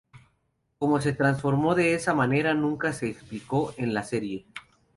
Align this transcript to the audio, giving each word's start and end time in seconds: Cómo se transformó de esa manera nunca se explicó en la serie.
Cómo 0.79 0.99
se 0.99 1.13
transformó 1.13 1.75
de 1.75 1.93
esa 1.93 2.15
manera 2.15 2.55
nunca 2.55 2.91
se 2.91 3.07
explicó 3.07 3.75
en 3.77 3.93
la 3.93 4.01
serie. 4.01 4.47